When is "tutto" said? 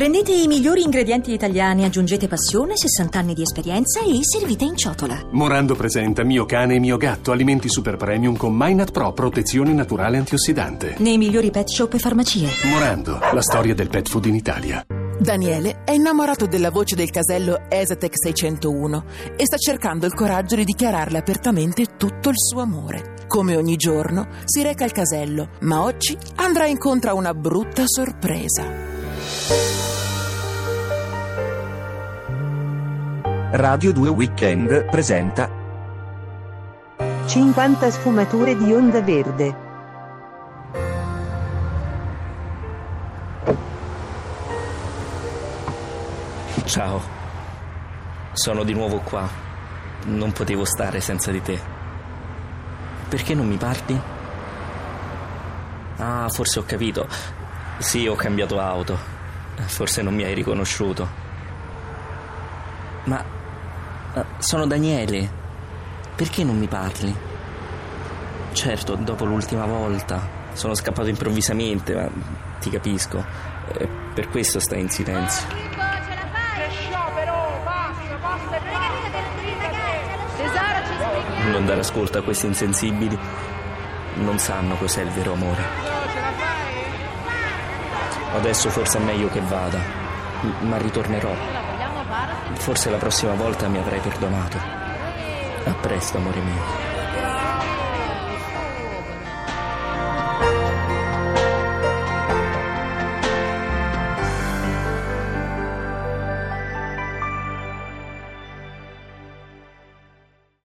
21.98-22.30